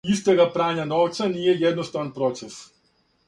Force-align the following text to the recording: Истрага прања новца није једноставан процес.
Истрага 0.11 0.45
прања 0.55 0.85
новца 0.93 1.27
није 1.35 1.55
једноставан 1.65 2.11
процес. 2.19 2.59